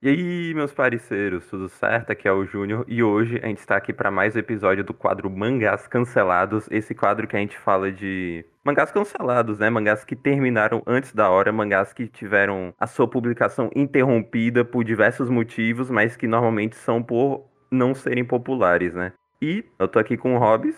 [0.00, 2.12] E aí, meus parceiros, tudo certo?
[2.12, 4.94] Aqui é o Júnior e hoje a gente está aqui para mais um episódio do
[4.94, 6.68] quadro Mangás Cancelados.
[6.70, 9.68] Esse quadro que a gente fala de mangás cancelados, né?
[9.68, 15.28] Mangás que terminaram antes da hora, mangás que tiveram a sua publicação interrompida por diversos
[15.28, 19.12] motivos, mas que normalmente são por não serem populares, né?
[19.42, 20.76] E eu tô aqui com o Hobbs.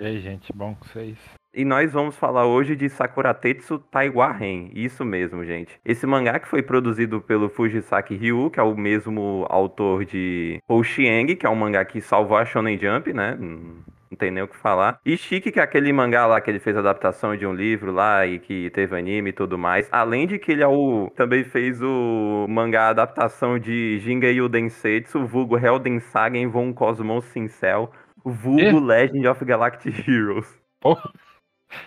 [0.00, 1.18] E aí, gente, bom com vocês?
[1.54, 4.70] E nós vamos falar hoje de Sakuratetsu Taiwahen.
[4.72, 5.78] Isso mesmo, gente.
[5.84, 11.36] Esse mangá que foi produzido pelo Fujisaki Ryu, que é o mesmo autor de Hoshieng,
[11.36, 13.36] que é um mangá que salvou a Shonen Jump, né?
[13.38, 14.98] Não tem nem o que falar.
[15.04, 18.26] E Chique, que é aquele mangá lá que ele fez adaptação de um livro lá
[18.26, 19.86] e que teve anime e tudo mais.
[19.92, 25.58] Além de que ele é o, também fez o mangá adaptação de Jingeyu Densetsu, vulgo
[25.58, 27.92] Helden Sagen von Cosmos Sincel,
[28.24, 30.58] vulgo Legend of Galactic Heroes.
[30.80, 31.12] Porra.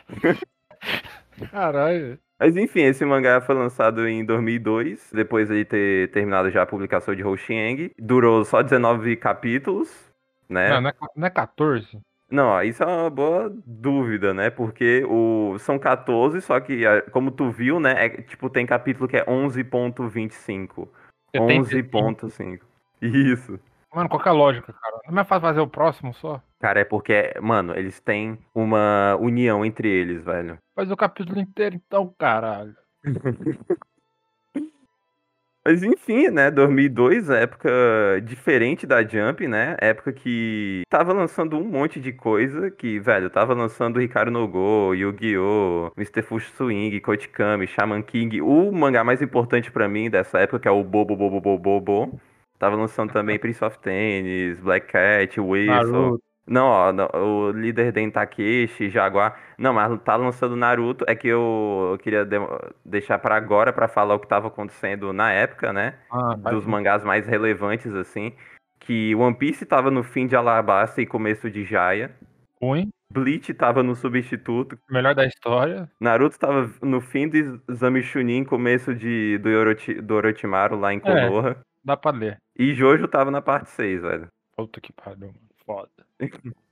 [1.51, 2.19] Caralho.
[2.39, 7.15] Mas enfim, esse mangá foi lançado em 2002, depois de ter terminado já a publicação
[7.15, 7.91] de Hoshieng.
[7.97, 9.89] Durou só 19 capítulos,
[10.49, 10.69] né?
[10.69, 11.97] Não, não é, não é 14?
[12.29, 14.49] Não, isso é uma boa dúvida, né?
[14.49, 18.05] Porque o, são 14, só que, como tu viu, né?
[18.05, 20.87] É, tipo, tem capítulo que é 11.25.
[21.33, 22.59] 11.5.
[23.01, 23.59] Isso.
[23.95, 24.99] Mano, qual que é a lógica, cara?
[25.09, 26.41] Não é fácil fazer o próximo só?
[26.59, 30.57] Cara, é porque, mano, eles têm uma união entre eles, velho.
[30.75, 32.75] Faz o capítulo inteiro então, caralho.
[35.65, 37.71] Mas enfim, né, 2002, época
[38.23, 39.77] diferente da Jump, né?
[39.79, 45.91] Época que tava lançando um monte de coisa que, velho, tava lançando Ricardo Nogo, Yu-Gi-Oh!,
[45.97, 46.21] Mr.
[46.21, 50.71] Fush Swing, Kotikami, Shaman King, o mangá mais importante para mim dessa época, que é
[50.71, 52.19] o Bobo Bobo Bobo Bobo.
[52.57, 56.19] Tava lançando também Prince of Tennis, Black Cat, Whistle.
[56.47, 59.37] Não, ó, o líder Den Takeshi, Jaguar.
[59.57, 61.03] Não, mas tá lançando Naruto.
[61.07, 62.37] É que eu, queria de
[62.83, 65.95] deixar para agora para falar o que tava acontecendo na época, né?
[66.11, 68.33] Ah, dos mangás mais relevantes, assim.
[68.79, 72.15] Que One Piece tava no fim de Alabasta e começo de Jaya.
[72.61, 72.89] Ruim.
[73.11, 74.77] Bleach tava no substituto.
[74.89, 75.89] Melhor da história.
[75.99, 80.99] Naruto tava no fim de Zamishunin, começo de, do, Orochi, do Orochimaru lá em é,
[80.99, 81.51] Konoha.
[81.51, 82.41] É, dá pra ler.
[82.57, 84.27] E Jojo tava na parte 6, velho.
[84.57, 85.33] Puta que pariu,
[85.65, 85.89] foda.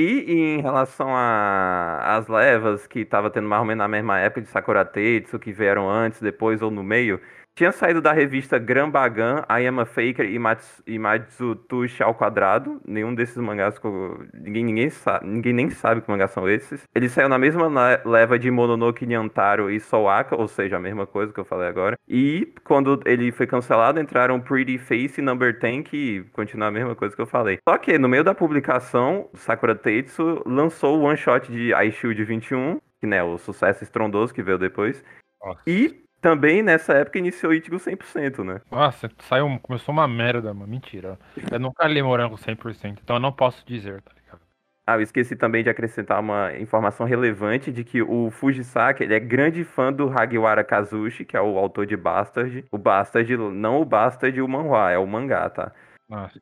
[0.00, 4.48] E em relação às levas que tava tendo mais ou menos na mesma época de
[4.48, 7.20] Sakura Tetsu, que vieram antes, depois ou no meio,
[7.58, 12.14] tinha saído da revista Gran Bagan, I Am a Faker e, Mats, e Matsutushi ao
[12.14, 12.80] quadrado.
[12.86, 13.74] Nenhum desses mangás,
[14.32, 16.84] ninguém, ninguém, sabe, ninguém nem sabe que mangás são esses.
[16.94, 17.68] Ele saiu na mesma
[18.04, 21.98] leva de Mononoke Nyantaro e Soaka, ou seja, a mesma coisa que eu falei agora.
[22.08, 26.94] E quando ele foi cancelado, entraram Pretty Face e Number 10, que continua a mesma
[26.94, 27.58] coisa que eu falei.
[27.68, 32.22] Só que no meio da publicação, Sakura Tetsu lançou o one shot de Ice Shield
[32.22, 35.02] 21, que né, o sucesso estrondoso que veio depois.
[35.42, 35.60] Nossa.
[35.66, 38.60] E também nessa época iniciou Ichigo 100%, né?
[38.70, 40.70] Nossa, saiu, começou uma merda, mano.
[40.70, 41.18] Mentira.
[41.50, 44.40] Eu nunca li Morango 100%, então eu não posso dizer, tá ligado?
[44.86, 49.20] Ah, eu esqueci também de acrescentar uma informação relevante de que o Fujisaki, ele é
[49.20, 52.64] grande fã do Hagiwara Kazushi, que é o autor de Bastard.
[52.72, 55.72] O Bastard, não o Bastard o manhwa, é o mangá, tá?
[56.08, 56.40] Nossa.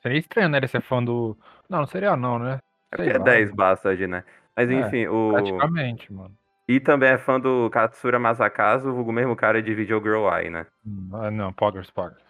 [0.00, 1.36] Seria estranho, né, ele ser fã do...
[1.68, 2.58] Não, não seria não, né?
[2.94, 4.22] Sei é, é 10 Bastard, né?
[4.56, 5.30] Mas é, enfim, é, o...
[5.32, 6.36] Praticamente, mano.
[6.68, 10.66] E também é fã do Katsura Masakazu, o mesmo cara de Video Girl Eye, né?
[11.12, 12.22] Ah, não, Poggers, Poggers.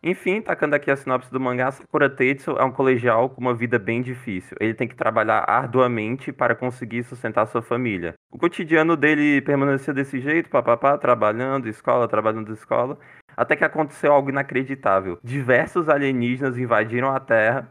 [0.00, 3.80] Enfim, tacando aqui a sinopse do mangá, Sakura Tetsu é um colegial com uma vida
[3.80, 4.56] bem difícil.
[4.60, 8.14] Ele tem que trabalhar arduamente para conseguir sustentar sua família.
[8.30, 12.96] O cotidiano dele permanecia desse jeito, papapá, trabalhando, escola, trabalhando, escola,
[13.36, 15.18] até que aconteceu algo inacreditável.
[15.22, 17.68] Diversos alienígenas invadiram a Terra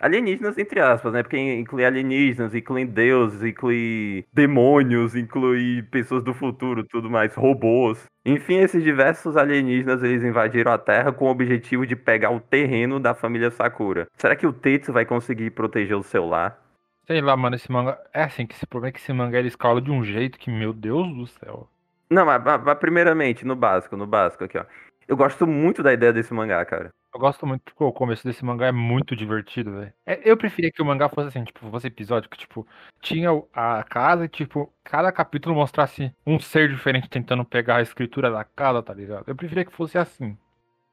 [0.00, 1.22] Alienígenas, entre aspas, né?
[1.22, 8.06] Porque inclui alienígenas, inclui deuses, inclui demônios, inclui pessoas do futuro, tudo mais, robôs.
[8.24, 12.98] Enfim, esses diversos alienígenas, eles invadiram a Terra com o objetivo de pegar o terreno
[12.98, 14.08] da família Sakura.
[14.16, 16.58] Será que o Tetsu vai conseguir proteger o seu lar?
[17.06, 17.98] Sei lá, mano, esse manga...
[18.14, 20.50] É assim, que esse problema é que esse mangá ele escala de um jeito que,
[20.50, 21.68] meu Deus do céu.
[22.08, 24.64] Não, mas, mas primeiramente, no básico, no básico aqui, ó.
[25.06, 26.90] Eu gosto muito da ideia desse mangá, cara.
[27.12, 29.92] Eu gosto muito porque o começo desse mangá é muito divertido, velho.
[30.06, 32.66] É, eu preferia que o mangá fosse assim, tipo, fosse episódio que, tipo,
[33.00, 38.30] tinha a casa e, tipo, cada capítulo mostrasse um ser diferente tentando pegar a escritura
[38.30, 39.24] da casa, tá ligado?
[39.26, 40.38] Eu preferia que fosse assim.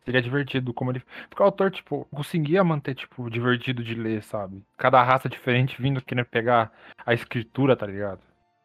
[0.03, 1.03] Seria divertido como ele.
[1.30, 4.63] Porque o autor, tipo, conseguia manter, tipo, divertido de ler, sabe?
[4.75, 6.71] Cada raça diferente vindo querendo pegar
[7.06, 8.21] a escritura, tá ligado?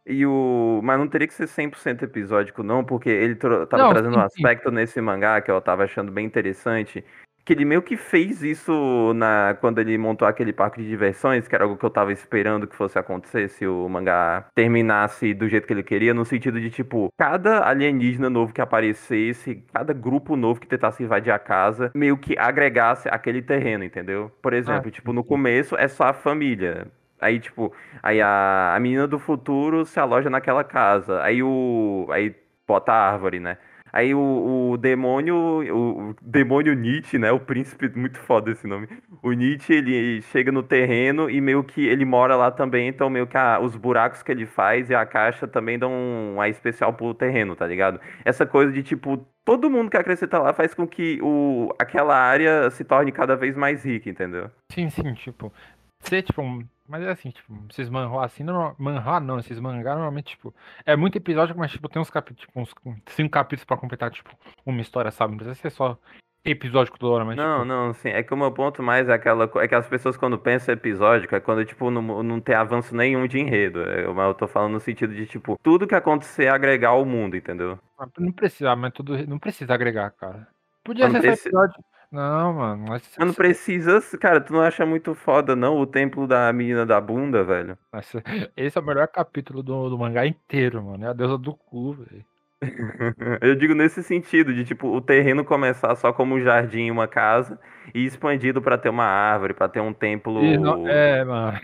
[0.06, 0.80] E o.
[0.82, 3.66] Mas não teria que ser 100% episódico, não, porque ele tro...
[3.66, 4.74] tava não, trazendo sim, um aspecto sim.
[4.74, 7.04] nesse mangá que eu tava achando bem interessante
[7.44, 11.54] que ele meio que fez isso na quando ele montou aquele parque de diversões, que
[11.54, 15.66] era algo que eu tava esperando que fosse acontecer se o mangá terminasse do jeito
[15.66, 20.60] que ele queria, no sentido de tipo, cada alienígena novo que aparecesse, cada grupo novo
[20.60, 24.30] que tentasse invadir a casa, meio que agregasse aquele terreno, entendeu?
[24.40, 26.86] Por exemplo, ah, tipo, no começo é só a família.
[27.20, 27.72] Aí, tipo,
[28.02, 31.22] aí a, a menina do futuro se aloja naquela casa.
[31.22, 32.08] Aí o.
[32.10, 32.34] Aí
[32.66, 33.58] bota a árvore, né?
[33.92, 37.30] Aí o, o demônio, o, demônio Nietzsche, né?
[37.30, 38.88] O príncipe, muito foda esse nome.
[39.22, 43.26] O Nietzsche, ele chega no terreno e meio que ele mora lá também, então meio
[43.26, 45.92] que a, os buracos que ele faz e a caixa também dão
[46.34, 48.00] uma especial pro terreno, tá ligado?
[48.24, 52.70] Essa coisa de tipo, todo mundo que acrescenta lá faz com que o, aquela área
[52.70, 54.50] se torne cada vez mais rica, entendeu?
[54.70, 55.52] Sim, sim, tipo,
[56.00, 59.94] ser tipo um mas é assim, tipo, esses manhwa assim, não, manhwa não, esses mangá
[59.94, 60.54] normalmente, tipo,
[60.84, 62.74] é muito episódio, mas tipo, tem uns capítulos, tipo, uns
[63.06, 64.28] cinco capítulos pra completar, tipo,
[64.66, 65.30] uma história, sabe?
[65.30, 65.98] Não precisa ser só
[66.44, 67.34] episódico toda hora, mas.
[67.34, 67.64] Não, tipo...
[67.64, 68.10] não, sim.
[68.10, 69.50] É que o meu ponto mais é aquela.
[69.56, 73.26] É que as pessoas quando pensam episódico é quando, tipo, não, não tem avanço nenhum
[73.26, 73.80] de enredo.
[73.84, 77.06] É, mas eu tô falando no sentido de, tipo, tudo que acontecer é agregar ao
[77.06, 77.78] mundo, entendeu?
[77.98, 79.26] Ah, não precisa, mas tudo.
[79.26, 80.46] Não precisa agregar, cara.
[80.84, 81.82] Podia ser esse episódio.
[82.12, 82.84] Não, mano.
[82.88, 83.98] Mas não precisa.
[84.20, 87.78] Cara, tu não acha muito foda, não, o templo da menina da bunda, velho?
[88.54, 91.06] Esse é o melhor capítulo do, do mangá inteiro, mano.
[91.06, 92.24] É a deusa do cu, velho.
[93.40, 97.58] Eu digo nesse sentido, de tipo, o terreno começar só como um jardim uma casa
[97.94, 100.40] e expandido para ter uma árvore, para ter um templo.
[100.58, 101.58] Não, é, mano.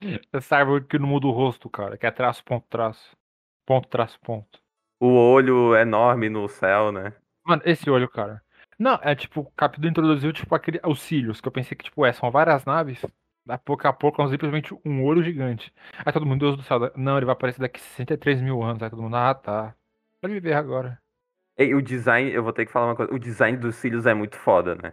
[0.32, 3.14] Essa árvore que não muda o rosto, cara, que é traço, ponto, traço.
[3.66, 4.58] Ponto, traço, ponto.
[4.98, 7.12] O olho enorme no céu, né?
[7.46, 8.43] Mano, esse olho, cara.
[8.78, 12.04] Não, é tipo, o capítulo introduziu, tipo, aquele, os cílios, que eu pensei que, tipo,
[12.04, 13.04] é, são várias naves,
[13.46, 15.72] da pouco a pouco é simplesmente um olho gigante.
[16.04, 18.82] Aí todo mundo, Deus do céu, não, ele vai aparecer daqui 63 mil anos.
[18.82, 19.74] Aí todo mundo, ah, tá.
[20.20, 20.98] Pode ver agora.
[21.58, 24.14] E o design, eu vou ter que falar uma coisa, o design dos cílios é
[24.14, 24.92] muito foda, né?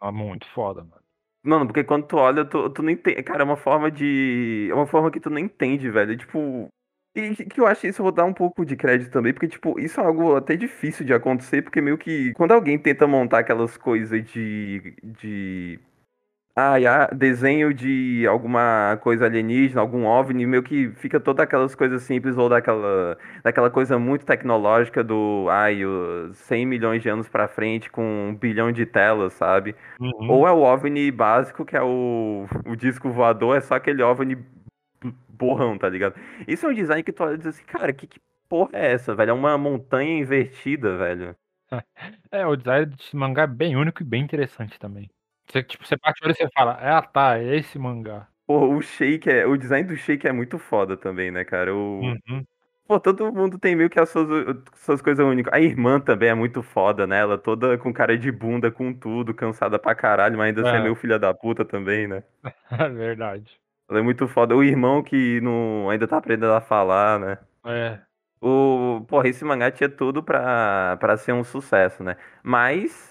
[0.00, 1.02] Ah, muito foda, mano.
[1.44, 3.22] Mano, porque quando tu olha, tu, tu não entende.
[3.22, 4.68] Cara, é uma forma de.
[4.70, 6.16] É uma forma que tu não entende, velho.
[6.16, 6.68] Tipo,
[7.14, 9.78] e que eu acho isso, eu vou dar um pouco de crédito também, porque, tipo,
[9.78, 13.76] isso é algo até difícil de acontecer, porque meio que quando alguém tenta montar aquelas
[13.76, 14.94] coisas de.
[15.02, 15.78] de.
[16.54, 22.02] Ah, ah, desenho de alguma coisa alienígena, algum OVNI, meio que fica todas aquelas coisas
[22.02, 25.80] simples ou daquela, daquela coisa muito tecnológica do, ai,
[26.34, 29.74] 100 milhões de anos pra frente com um bilhão de telas, sabe?
[29.98, 30.30] Uhum.
[30.30, 34.36] Ou é o OVNI básico, que é o, o disco voador, é só aquele OVNI
[35.36, 36.14] porrão, tá ligado?
[36.46, 38.92] Isso é um design que tu olha e diz assim, cara, que, que porra é
[38.92, 39.30] essa, velho?
[39.30, 41.36] É uma montanha invertida, velho.
[42.30, 45.08] É, o design desse mangá é bem único e bem interessante também.
[45.46, 48.28] Você, tipo, você bate o olho e você fala, ah tá, é esse mangá.
[48.46, 49.46] Pô, o Shake é.
[49.46, 51.74] O design do Shake é muito foda também, né, cara?
[51.74, 52.00] O...
[52.00, 52.44] Uhum.
[52.86, 54.28] Pô, todo mundo tem meio que as suas,
[54.74, 55.52] suas coisas únicas.
[55.52, 57.20] A irmã também é muito foda, né?
[57.20, 60.72] Ela toda com cara de bunda, com tudo, cansada pra caralho, mas ainda é.
[60.72, 62.22] ser meio filha da puta também, né?
[62.70, 63.61] É verdade.
[63.92, 64.56] Ela é muito foda.
[64.56, 67.38] O irmão que não, ainda tá aprendendo a falar, né?
[67.66, 67.98] É.
[68.40, 72.16] O, porra, esse mangá tinha tudo pra, pra ser um sucesso, né?
[72.42, 73.08] Mas,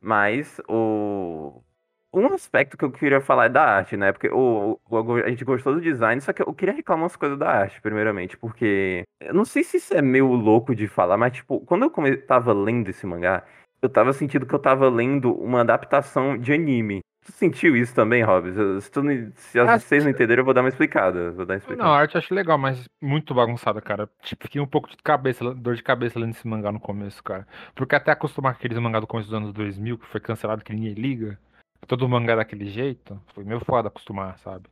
[0.00, 1.60] mas o...
[2.12, 4.12] Um aspecto que eu queria falar é da arte, né?
[4.12, 7.36] Porque o, o, a gente gostou do design, só que eu queria reclamar umas coisas
[7.36, 9.02] da arte, primeiramente, porque...
[9.20, 12.16] Eu não sei se isso é meio louco de falar, mas, tipo, quando eu come...
[12.16, 13.44] tava lendo esse mangá,
[13.82, 17.00] eu tava sentindo que eu tava lendo uma adaptação de anime.
[17.24, 18.50] Tu sentiu isso também, Rob?
[18.80, 19.02] Se, tu,
[19.34, 21.30] se ah, vocês não entenderam, eu vou dar uma explicada.
[21.32, 21.86] Vou dar uma explicada.
[21.86, 24.08] Não, a arte eu acho legal, mas muito bagunçada, cara.
[24.22, 27.46] Tipo, fiquei um pouco de cabeça, dor de cabeça lendo esse mangá no começo, cara.
[27.74, 30.94] Porque até acostumar aqueles mangá do começo dos anos 2000, que foi cancelado, que ninguém
[30.94, 31.38] liga.
[31.86, 34.68] Todo mangá daquele jeito, foi meio foda acostumar, sabe?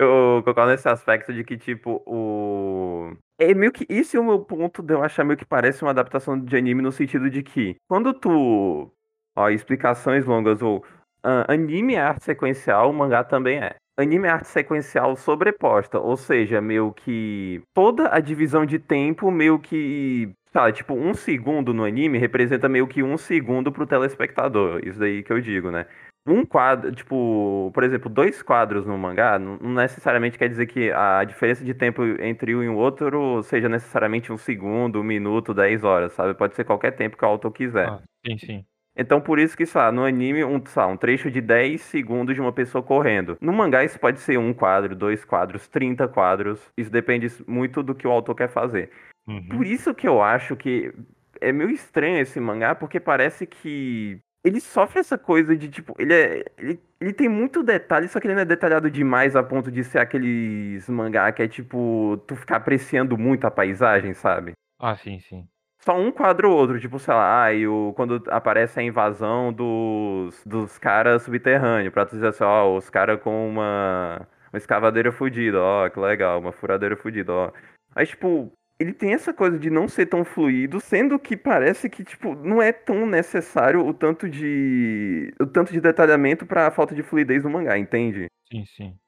[0.00, 3.14] Eu concordo nesse aspecto de que, tipo, o.
[3.38, 3.84] É meio que.
[3.88, 6.80] Esse é o meu ponto de eu achar meio que parece uma adaptação de anime
[6.80, 8.90] no sentido de que, quando tu.
[9.36, 10.84] Ó, explicações longas ou
[11.24, 13.74] Uh, anime é arte sequencial, o mangá também é.
[13.98, 19.58] Anime é arte sequencial sobreposta, ou seja, meio que toda a divisão de tempo, meio
[19.58, 20.32] que.
[20.52, 24.80] Sabe, tipo, um segundo no anime representa meio que um segundo pro telespectador.
[24.84, 25.86] Isso daí que eu digo, né?
[26.26, 31.22] Um quadro, tipo, por exemplo, dois quadros no mangá, não necessariamente quer dizer que a
[31.24, 35.84] diferença de tempo entre um e o outro seja necessariamente um segundo, um minuto, dez
[35.84, 36.34] horas, sabe?
[36.34, 37.88] Pode ser qualquer tempo que o autor quiser.
[37.88, 38.64] Ah, sim, sim.
[38.96, 42.40] Então por isso que, sei no anime, um, sei um trecho de 10 segundos de
[42.40, 43.36] uma pessoa correndo.
[43.40, 46.60] No mangá isso pode ser um quadro, dois quadros, 30 quadros.
[46.76, 48.90] Isso depende muito do que o autor quer fazer.
[49.26, 49.48] Uhum.
[49.48, 50.92] Por isso que eu acho que
[51.40, 56.14] é meio estranho esse mangá, porque parece que ele sofre essa coisa de, tipo, ele
[56.14, 56.44] é.
[56.58, 59.82] Ele, ele tem muito detalhe, só que ele não é detalhado demais a ponto de
[59.84, 64.52] ser aqueles mangá que é tipo, tu ficar apreciando muito a paisagem, sabe?
[64.78, 65.46] Ah, sim, sim.
[65.80, 70.42] Só um quadro ou outro, tipo, sei lá, e o, quando aparece a invasão dos,
[70.44, 75.58] dos caras subterrâneos, pra tu dizer assim, ó, os caras com uma, uma escavadeira fodida,
[75.60, 77.52] ó, que legal, uma furadeira fodida, ó.
[77.94, 82.04] Aí, tipo, ele tem essa coisa de não ser tão fluido, sendo que parece que,
[82.04, 85.32] tipo, não é tão necessário o tanto de.
[85.40, 88.26] o tanto de detalhamento pra falta de fluidez do mangá, entende?
[88.50, 88.99] Sim, sim.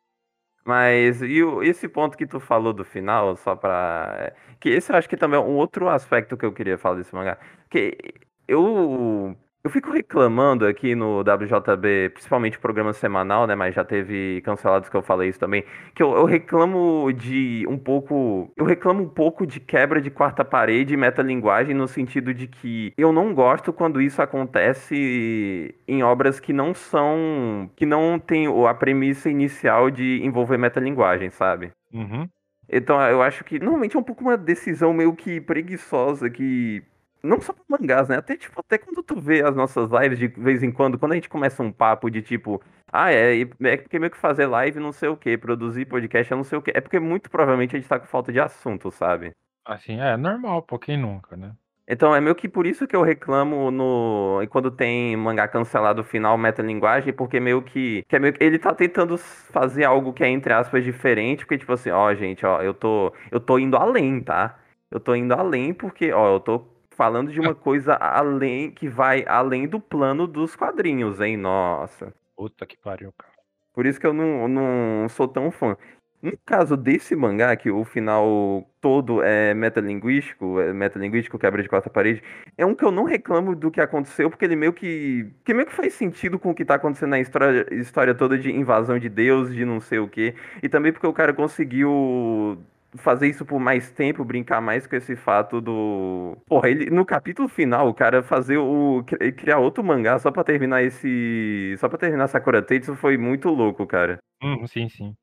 [0.64, 4.32] Mas e o- esse ponto que tu falou do final, só pra.
[4.60, 7.14] Que esse eu acho que também é um outro aspecto que eu queria falar desse
[7.14, 7.38] mangá.
[7.68, 7.98] Que
[8.46, 9.36] eu.
[9.64, 13.54] Eu fico reclamando aqui no WJB, principalmente programa semanal, né?
[13.54, 15.64] Mas já teve cancelados que eu falei isso também.
[15.94, 18.50] Que eu, eu reclamo de um pouco.
[18.56, 22.92] Eu reclamo um pouco de quebra de quarta parede e metalinguagem, no sentido de que
[22.98, 27.70] eu não gosto quando isso acontece em obras que não são.
[27.76, 31.70] que não tem a premissa inicial de envolver metalinguagem, sabe?
[31.92, 32.28] Uhum.
[32.68, 36.82] Então eu acho que normalmente é um pouco uma decisão meio que preguiçosa que.
[37.22, 38.16] Não só pra mangás, né?
[38.16, 41.14] Até, tipo, até quando tu vê as nossas lives de vez em quando, quando a
[41.14, 42.60] gente começa um papo de tipo,
[42.92, 46.36] ah, é, é porque meio que fazer live não sei o que, produzir podcast é
[46.36, 46.72] não sei o que.
[46.74, 49.32] É porque muito provavelmente a gente tá com falta de assunto, sabe?
[49.64, 51.52] Assim, é normal, pô, quem nunca, né?
[51.86, 56.38] Então é meio que por isso que eu reclamo no quando tem mangá cancelado final
[56.38, 60.28] metalinguagem, porque meio que, que é meio que ele tá tentando fazer algo que é
[60.28, 64.20] entre aspas diferente, porque tipo assim, ó, gente, ó, eu tô eu tô indo além,
[64.20, 64.58] tá?
[64.90, 69.24] Eu tô indo além porque, ó, eu tô falando de uma coisa além que vai
[69.26, 71.36] além do plano dos quadrinhos, hein?
[71.36, 72.14] Nossa.
[72.36, 73.32] Puta que pariu, cara.
[73.72, 75.76] Por isso que eu não, não sou tão fã.
[76.22, 81.90] No caso desse mangá, que o final todo é metalinguístico, é metalinguístico, quebra de quarta
[81.90, 82.22] parede,
[82.56, 85.28] é um que eu não reclamo do que aconteceu, porque ele meio que.
[85.44, 88.52] que meio que faz sentido com o que tá acontecendo na história, história toda de
[88.52, 90.36] invasão de Deus, de não sei o quê.
[90.62, 92.56] E também porque o cara conseguiu
[92.96, 96.36] fazer isso por mais tempo, brincar mais com esse fato do.
[96.46, 99.02] Porra, ele no capítulo final, o cara fazer o.
[99.06, 101.74] cri- criar outro mangá só pra terminar esse.
[101.78, 104.18] Só pra terminar Sakura Tetsu foi muito louco, cara.
[104.42, 105.14] Hum, sim, sim.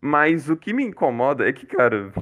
[0.00, 2.12] Mas o que me incomoda é que, cara,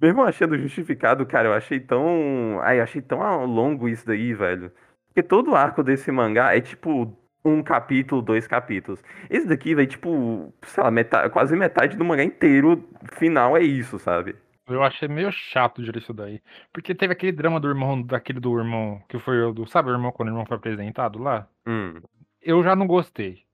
[0.00, 2.58] mesmo achando justificado, cara, eu achei tão.
[2.62, 4.70] Ai, eu achei tão longo isso daí, velho.
[5.08, 9.02] Porque todo o arco desse mangá é tipo um capítulo, dois capítulos.
[9.30, 12.84] Esse daqui, velho, tipo, sei lá, metade, quase metade do mangá inteiro
[13.14, 14.34] final é isso, sabe?
[14.68, 16.42] Eu achei meio chato de isso daí.
[16.72, 19.66] Porque teve aquele drama do irmão, daquele do irmão, que foi o do.
[19.66, 21.48] Sabe o irmão quando o irmão foi apresentado lá?
[21.66, 22.00] Hum.
[22.42, 23.44] Eu já não gostei.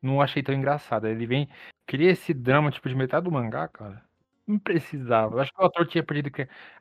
[0.00, 1.06] Não achei tão engraçado.
[1.06, 1.48] Ele vem.
[1.86, 4.02] Cria esse drama, tipo, de metade do mangá, cara.
[4.46, 5.36] Não precisava.
[5.36, 6.30] Eu acho que o autor tinha perdido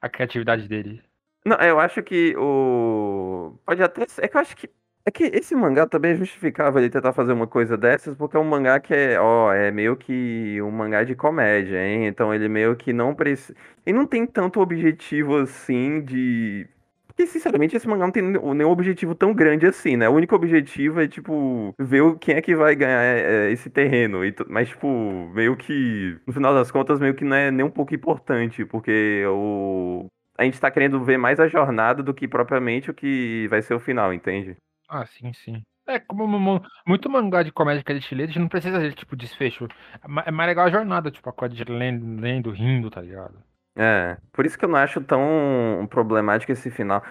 [0.02, 1.04] a criatividade dele.
[1.46, 3.58] Não, eu acho que o.
[3.66, 4.26] Pode até ser.
[4.26, 4.70] É que eu acho que.
[5.04, 8.40] É que esse mangá também é justificável ele tentar fazer uma coisa dessas, porque é
[8.40, 12.06] um mangá que é, ó, é meio que um mangá de comédia, hein?
[12.06, 13.58] Então ele meio que não precisa.
[13.86, 16.68] Ele não tem tanto objetivo assim de.
[17.08, 20.08] Porque, sinceramente, esse mangá não tem nenhum objetivo tão grande assim, né?
[20.08, 24.20] O único objetivo é, tipo, ver quem é que vai ganhar é, é, esse terreno.
[24.48, 24.88] Mas, tipo,
[25.34, 29.26] meio que, no final das contas, meio que não é nem um pouco importante, porque
[29.28, 30.06] o.
[30.38, 33.74] A gente tá querendo ver mais a jornada do que propriamente o que vai ser
[33.74, 34.58] o final, entende?
[34.94, 35.64] Ah, sim, sim.
[35.88, 38.50] É, como mu- mu- muito mangá de comédia que a gente lê, a gente não
[38.50, 39.68] precisa de, tipo, desfecho.
[40.04, 43.00] É ma- é mais legal a jornada, tipo, a coisa de lendo, lendo, rindo, tá
[43.02, 43.42] ligado?
[43.78, 47.02] É, por isso que eu não acho tão problemático esse final.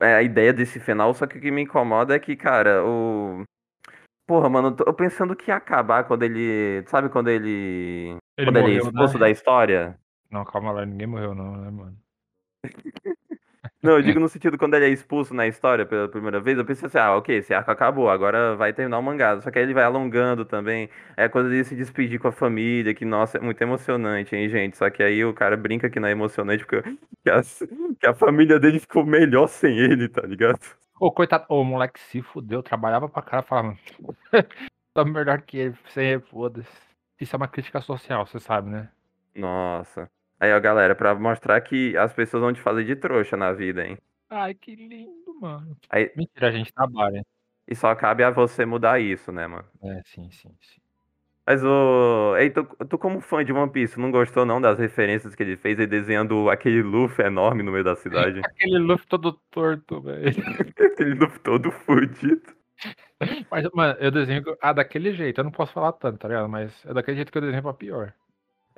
[0.00, 3.44] É, a ideia desse final, só que o que me incomoda é que, cara, o.
[4.26, 6.82] Porra, mano, eu tô pensando que ia acabar quando ele.
[6.86, 8.16] Sabe quando ele.
[8.38, 9.20] Ele quando ele é morreu, expulso né?
[9.20, 10.00] da história?
[10.30, 11.96] Não, calma lá, ninguém morreu não, né, mano?
[13.88, 16.64] Não, eu digo no sentido quando ele é expulso na história pela primeira vez, eu
[16.64, 19.40] pensei assim, ah, ok, esse arco acabou, agora vai terminar o mangá.
[19.40, 20.90] Só que aí ele vai alongando também.
[21.16, 24.46] É a coisa de se despedir com a família, que, nossa, é muito emocionante, hein,
[24.50, 24.76] gente?
[24.76, 26.82] Só que aí o cara brinca que não é emocionante porque
[27.24, 27.40] que a,
[27.98, 30.60] que a família dele ficou melhor sem ele, tá ligado?
[31.00, 33.74] Ô, coitado, o moleque se fudeu, trabalhava pra cara, falava,
[34.92, 36.68] tá melhor que ele, sem foda-se.
[37.18, 38.90] Isso é uma crítica social, você sabe, né?
[39.34, 40.10] Nossa.
[40.40, 43.86] Aí, ó, galera, pra mostrar que as pessoas vão te fazer de trouxa na vida,
[43.86, 43.98] hein?
[44.30, 45.76] Ai, que lindo, mano.
[45.90, 47.24] Aí, Mentira, a gente trabalha.
[47.66, 49.64] e só cabe a você mudar isso, né, mano?
[49.82, 50.80] É, sim, sim, sim.
[51.48, 52.36] Mas o.
[52.36, 55.56] Ei, tu, tu como fã de One Piece, não gostou não das referências que ele
[55.56, 58.40] fez aí desenhando aquele Luffy enorme no meio da cidade?
[58.44, 60.26] Aquele Luffy todo torto, velho.
[60.92, 62.54] aquele Luffy todo fudido.
[63.50, 65.40] Mas, mano, eu desenho ah, daquele jeito.
[65.40, 66.50] Eu não posso falar tanto, tá ligado?
[66.50, 68.12] Mas é daquele jeito que eu desenho pra pior.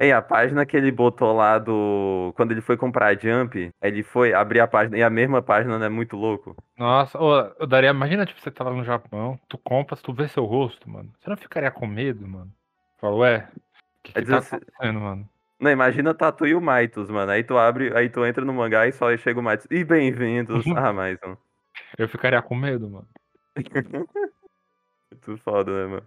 [0.01, 2.33] Ei, a página que ele botou lá do.
[2.35, 5.79] Quando ele foi comprar a Jump, ele foi abrir a página e a mesma página
[5.79, 6.57] não é muito louco.
[6.79, 7.91] Nossa, ô, eu daria.
[7.91, 11.13] Imagina, tipo, você tá lá no Japão, tu compras, tu vê seu rosto, mano.
[11.21, 12.51] Você não ficaria com medo, mano?
[12.99, 13.61] Fala, ué, o
[14.03, 15.29] que, É que tá dizer- acontecendo, mano?
[15.61, 17.31] Não, imagina Tatu e o Maitos, mano.
[17.33, 19.67] Aí tu abre, aí tu entra no mangá e só chega o Maitos.
[19.71, 21.37] E bem-vindos a mais um.
[21.99, 23.09] Eu ficaria com medo, mano.
[25.13, 26.07] Muito foda, né, mano?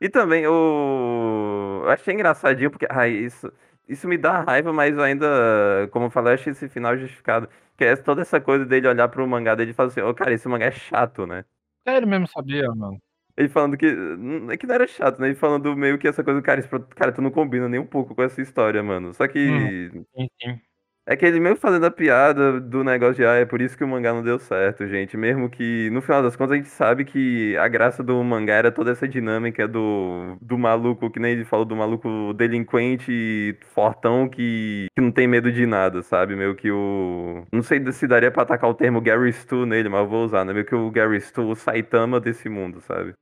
[0.00, 1.82] E também o.
[1.84, 2.86] Eu achei engraçadinho, porque.
[2.90, 3.52] Ai, isso.
[3.86, 7.48] Isso me dá raiva, mas ainda, como eu falei, eu achei esse final justificado.
[7.76, 10.32] Que é toda essa coisa dele olhar pro mangá dele e falar assim, ô cara,
[10.32, 11.44] esse mangá é chato, né?
[11.86, 12.98] É, ele mesmo sabia, mano.
[13.36, 13.86] Ele falando que.
[13.86, 15.28] É que não era chato, né?
[15.28, 18.14] Ele falando meio que essa coisa, cara, isso, cara, tu não combina nem um pouco
[18.14, 19.12] com essa história, mano.
[19.12, 19.90] Só que.
[19.92, 20.60] Hum, sim, sim.
[21.06, 23.84] É que ele mesmo fazendo a piada do negócio de, ah, é por isso que
[23.84, 25.18] o mangá não deu certo, gente.
[25.18, 28.72] Mesmo que, no final das contas, a gente sabe que a graça do mangá era
[28.72, 34.86] toda essa dinâmica do, do maluco, que nem ele falou, do maluco delinquente, fortão, que,
[34.94, 36.34] que não tem medo de nada, sabe?
[36.34, 37.44] Meio que o.
[37.52, 40.42] Não sei se daria pra atacar o termo Gary Stu nele, mas eu vou usar,
[40.46, 40.54] né?
[40.54, 43.14] Meio que o Gary Stu, o Saitama desse mundo, sabe?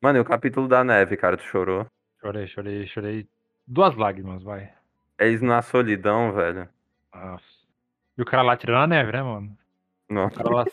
[0.00, 1.84] Mano, e o capítulo da neve, cara, tu chorou?
[2.20, 3.26] Chorei, chorei, chorei.
[3.66, 4.70] Duas lágrimas, vai.
[5.18, 6.68] Eles na solidão, velho.
[7.14, 7.44] Nossa.
[8.16, 9.56] E o cara lá tirando a neve, né, mano?
[10.10, 10.30] Não.
[10.50, 10.64] Lá...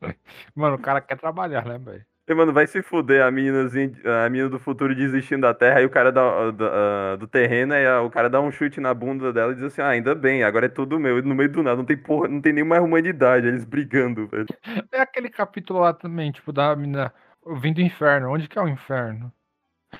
[0.54, 2.04] mano, o cara quer trabalhar, né, velho?
[2.28, 3.92] E, mano, vai se fuder a meninazinha,
[4.24, 7.84] a menina do futuro desistindo da terra, aí o cara dá, do, do terreno, aí
[7.98, 10.66] o cara dá um chute na bunda dela e diz assim, ah, ainda bem, agora
[10.66, 11.18] é tudo meu.
[11.18, 14.46] E no meio do nada, não tem porra, não tem nenhuma humanidade, eles brigando, velho.
[14.92, 17.12] É aquele capítulo lá também, tipo, da menina
[17.60, 18.30] vindo do inferno.
[18.32, 19.32] Onde que é o inferno?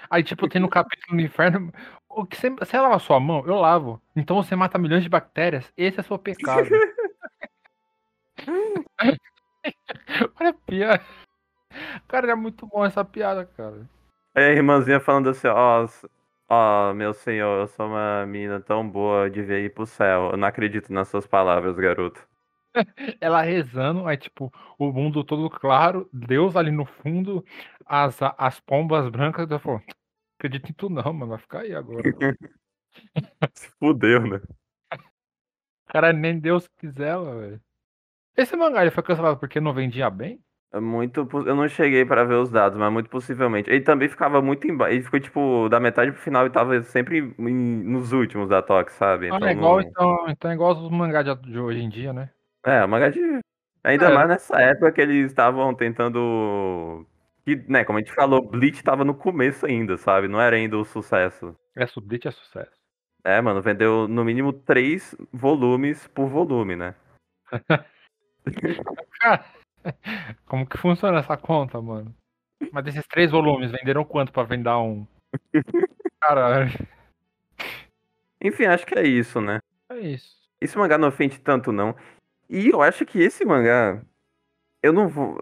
[0.08, 1.72] Aí, tipo, tem no capítulo do inferno.
[2.14, 3.42] O que você, você lava a sua mão?
[3.46, 4.00] Eu lavo.
[4.14, 5.72] Então você mata milhões de bactérias.
[5.76, 6.68] Esse é seu pecado.
[10.38, 11.02] Olha a piada.
[12.08, 13.88] Cara, é muito bom essa piada, cara.
[14.34, 15.86] Aí a irmãzinha falando assim, ó,
[16.48, 20.30] ó, meu senhor, eu sou uma menina tão boa, de ver ir pro céu.
[20.32, 22.26] Eu não acredito nas suas palavras, garoto.
[23.20, 27.44] Ela rezando, aí tipo, o mundo todo claro, Deus ali no fundo,
[27.84, 29.82] as, as pombas brancas, eu falo,
[30.42, 32.02] acredito em tu não, mano, vai ficar aí agora.
[33.54, 34.40] Se fudeu, né?
[35.86, 37.60] Cara, nem Deus quiser, velho.
[38.36, 40.42] Esse mangá ele foi cancelado porque não vendia bem?
[40.72, 43.68] É muito, eu não cheguei para ver os dados, mas muito possivelmente.
[43.68, 44.94] Ele também ficava muito embaixo.
[44.94, 48.94] Ele ficou tipo da metade pro final e tava sempre em, nos últimos da Tox,
[48.94, 49.26] sabe?
[49.30, 52.30] Ah, então, é igual, então, então é igual os mangás de, hoje em dia, né?
[52.64, 53.20] É, mangá de.
[53.84, 54.14] Ainda é.
[54.14, 57.06] mais nessa época que eles estavam tentando.
[57.44, 60.28] Que, né, como a gente falou, Bleach tava no começo ainda, sabe?
[60.28, 61.56] Não era ainda o sucesso.
[61.74, 62.70] É, Bleach é sucesso.
[63.24, 66.94] É, mano, vendeu no mínimo três volumes por volume, né?
[70.46, 72.14] como que funciona essa conta, mano?
[72.72, 75.06] Mas desses três volumes, venderam quanto pra vender um?
[76.20, 76.70] Caralho.
[78.40, 79.60] Enfim, acho que é isso, né?
[79.88, 80.36] É isso.
[80.60, 81.94] Esse mangá não ofende tanto, não.
[82.48, 84.02] E eu acho que esse mangá,
[84.82, 85.38] eu não vou.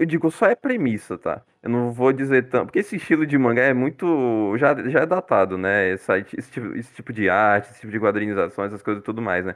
[0.00, 1.42] Eu digo, só é premissa, tá?
[1.62, 2.68] Eu não vou dizer tanto.
[2.68, 4.56] Porque esse estilo de mangá é muito.
[4.56, 5.90] Já, já é datado, né?
[5.90, 9.20] Esse, esse, tipo, esse tipo de arte, esse tipo de quadrinização, essas coisas e tudo
[9.20, 9.54] mais, né?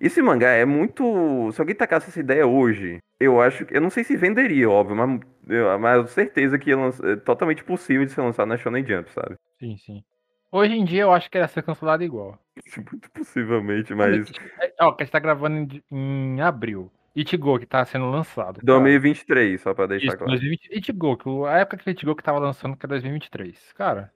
[0.00, 1.52] Esse mangá é muito.
[1.52, 3.76] Se alguém tacasse essa ideia hoje, eu acho que.
[3.76, 8.12] Eu não sei se venderia, óbvio, mas, eu, mas certeza que é totalmente possível de
[8.12, 9.34] ser lançado na Shonen Jump, sabe?
[9.60, 10.02] Sim, sim.
[10.50, 12.38] Hoje em dia eu acho que ia ser cancelado igual.
[12.90, 14.32] Muito possivelmente, mas.
[14.80, 16.90] Ó, que a gente tá gravando em, em abril.
[17.14, 18.60] Ichigo, que tá sendo lançado.
[18.62, 19.70] 2023, cara.
[19.70, 20.30] só pra deixar Isso, claro.
[20.32, 23.72] 2020, Ichigo, que a época que Ichigo que tava lançando, que é 2023.
[23.74, 24.12] Cara,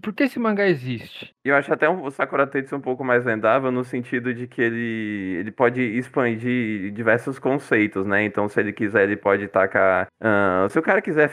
[0.00, 1.34] por que esse mangá existe?
[1.44, 5.36] Eu acho até o Sakura Tetsu um pouco mais vendável no sentido de que ele,
[5.38, 8.24] ele pode expandir diversos conceitos, né?
[8.24, 10.06] Então, se ele quiser, ele pode tacar.
[10.22, 11.28] Uh, se o cara quiser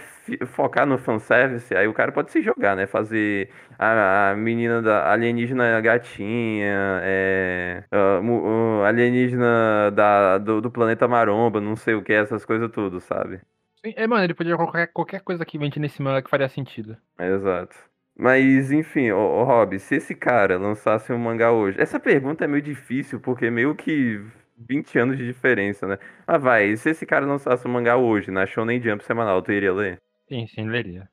[0.47, 2.85] focar no fanservice, aí o cara pode se jogar, né?
[2.85, 11.07] Fazer a, a menina da alienígena gatinha, é, uh, uh, alienígena da, do, do, planeta
[11.07, 13.39] Maromba, não sei o que, essas coisas tudo, sabe?
[13.83, 16.97] É, mano, ele podia colocar qualquer coisa que vende nesse manga que faria sentido.
[17.17, 17.90] Exato.
[18.21, 21.81] Mas, enfim, ô, ô Rob, se esse cara lançasse um mangá hoje.
[21.81, 24.23] Essa pergunta é meio difícil, porque meio que
[24.69, 25.97] 20 anos de diferença, né?
[26.27, 29.73] Ah, vai, se esse cara lançasse um mangá hoje, na Shonen Jump semanal, tu iria
[29.73, 29.99] ler?
[30.29, 31.09] Sim, sim, leria.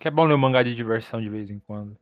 [0.00, 1.96] Que é bom ler um mangá de diversão de vez em quando.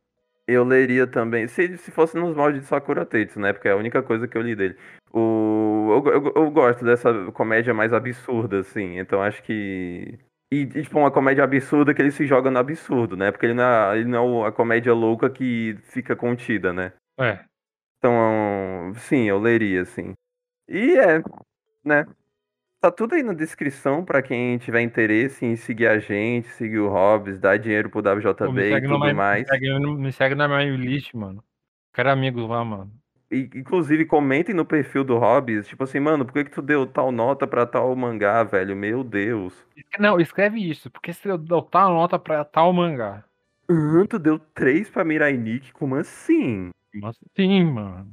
[0.47, 3.53] Eu leria também, se, se fosse nos moldes de Sakura Tetsu, né?
[3.53, 4.75] Porque é a única coisa que eu li dele.
[5.13, 8.97] O, eu, eu, eu gosto dessa comédia mais absurda, assim.
[8.97, 10.17] Então acho que
[10.51, 13.31] e, tipo, uma comédia absurda que ele se joga no absurdo, né?
[13.31, 16.93] Porque ele não é, ele não é a comédia louca que fica contida, né?
[17.19, 17.39] É.
[17.97, 20.13] Então, sim, eu leria, sim.
[20.69, 21.21] E é,
[21.83, 22.05] né?
[22.79, 26.89] Tá tudo aí na descrição para quem tiver interesse em seguir a gente, seguir o
[26.89, 29.41] Hobbs, dar dinheiro pro WJB e tudo mais.
[29.41, 31.43] Me segue, me segue na minha list, mano.
[31.91, 32.91] Quero amigos lá, mano.
[33.29, 37.11] Inclusive, comentem no perfil do Hobbs, tipo assim, mano, por que, que tu deu tal
[37.11, 38.75] nota pra tal mangá, velho?
[38.75, 39.53] Meu Deus.
[39.99, 43.23] Não, escreve isso, porque se eu deu tal nota pra tal mangá.
[43.69, 46.69] Uhum, tu deu 3 pra Mirai Nikki, como assim?
[46.93, 48.07] Como assim, mano?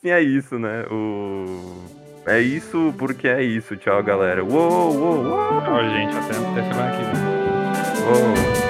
[0.00, 0.84] Sim, é isso, né?
[0.88, 1.98] O...
[2.24, 3.76] É isso porque é isso.
[3.76, 4.44] Tchau, galera.
[4.44, 5.62] Uou, uou, uou.
[5.62, 6.14] Tchau, gente.
[6.14, 8.62] Até, até semana que vem.
[8.62, 8.67] uou.